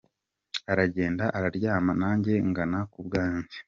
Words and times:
Aragenda 0.71 1.23
araryama 1.37 1.91
nanjye 2.01 2.33
ngana 2.49 2.79
ku 2.91 2.99
bwanjye. 3.07 3.53